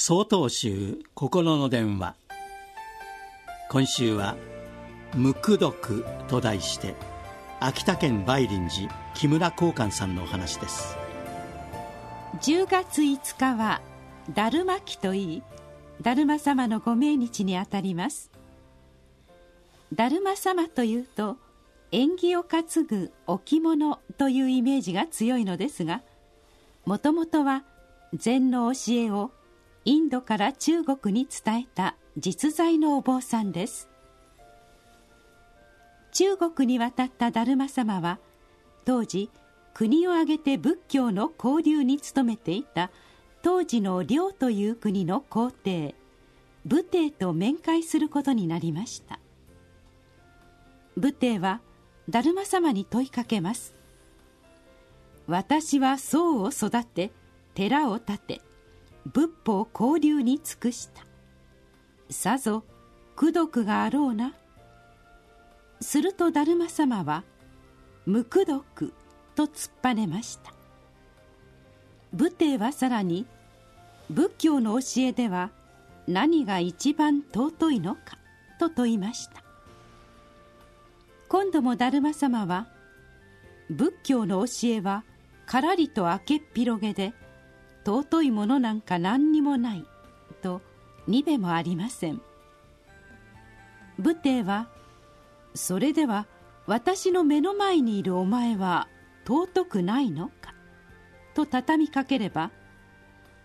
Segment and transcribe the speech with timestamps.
[0.00, 2.14] 総統集心の電話。
[3.68, 4.36] 今週は
[5.16, 6.94] 「無垢毒」と題して
[7.58, 10.96] 秋田県梅林寺木村光寛さんのお話です。
[12.42, 13.80] 10月5日は
[14.32, 15.42] だるま期といい
[16.00, 18.30] だるま様のご命日にあたります。
[19.92, 21.38] だるま様というと
[21.90, 26.02] 縁起を担ぐ置物というイメージが強いのですが
[26.86, 27.64] もともとは
[28.14, 29.32] 禅の教えを
[29.88, 33.88] インドから中国に伝えた実在のお坊さんです。
[36.12, 38.18] 中国に渡った達磨様は
[38.84, 39.30] 当時
[39.72, 42.90] 国を挙げて仏教の交流に努めていた
[43.40, 45.94] 当時の遼という国の皇帝
[46.66, 49.18] 武帝と面会することになりました。
[50.98, 51.62] 武帝は
[52.12, 53.74] 達磨様に問いかけます。
[55.26, 57.10] 私は僧を育て
[57.54, 58.47] 寺を建て
[59.12, 61.04] 仏法交流に尽くした。
[62.10, 62.64] さぞ
[63.16, 64.34] 功徳があろうな。
[65.80, 67.24] すると達磨様は
[68.04, 68.92] 無功徳
[69.34, 70.52] と突っぱねました。
[72.12, 73.26] 武帝はさらに
[74.10, 75.50] 仏教の教えでは
[76.06, 78.18] 何が一番尊いのか
[78.58, 79.42] と問いました。
[81.28, 82.68] 今度も達磨様は
[83.70, 85.04] 仏教の教えは
[85.46, 87.14] からりと明けっ広げで
[87.88, 89.86] 尊いものなんか何にもない
[90.42, 90.60] と
[91.06, 92.20] にべもありません。
[93.98, 94.68] 武帝は
[95.54, 96.26] それでは
[96.66, 98.88] 私の目の前にいるお前は
[99.26, 100.52] 尊くないのか？
[101.32, 102.50] と畳みかければ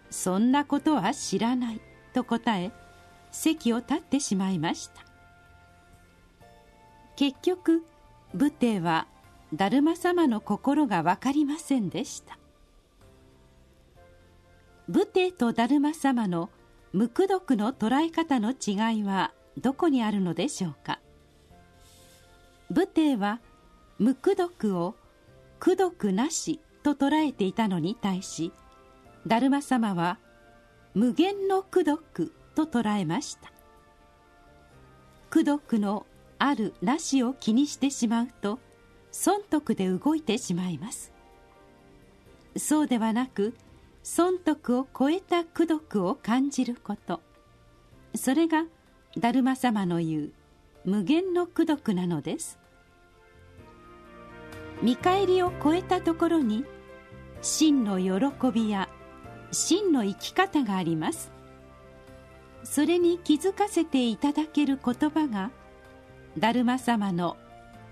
[0.09, 1.81] そんなことは知らない
[2.14, 2.73] と答え
[3.31, 5.05] 席を立ってしまいました。
[7.16, 7.86] 結局
[8.33, 9.08] 武帝は
[9.55, 12.38] 達磨様の心が分かりませんでした。
[14.89, 16.50] 武帝と達磨様の
[16.92, 21.00] 無垢毒の捉え方の違いはどこにあるのでしょうか？
[22.70, 23.39] 武帝は
[23.98, 24.95] 無垢毒を
[25.61, 28.52] 功徳なしと捉えていたのに対し
[29.27, 30.17] 達磨様は
[30.93, 33.52] 無限の功徳と捉えました。
[35.32, 36.05] 功徳の
[36.38, 38.60] あるなしを気にしてしまうと
[39.11, 41.14] 損得で動いてしまいます。
[42.58, 43.55] そうではなく
[44.03, 47.21] 損得を超えた功徳を感じること。
[48.15, 48.65] それが
[49.19, 50.31] 達磨様の言う
[50.86, 52.59] 無限の功徳なのです。
[54.81, 56.65] 見返りを超えたところに
[57.42, 58.89] 真の喜びや
[59.52, 61.31] 真の生き方があります。
[62.65, 65.52] それに気づかせていただける言葉が
[66.39, 67.37] 達磨様の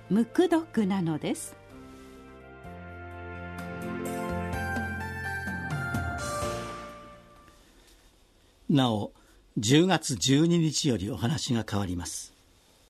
[0.10, 1.56] 無垢毒なのです。
[8.72, 9.12] なお
[9.60, 12.34] 10月12日よりお話が変わります。